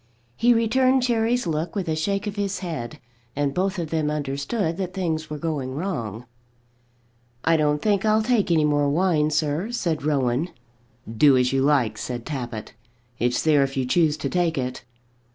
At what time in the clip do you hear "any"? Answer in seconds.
8.49-8.65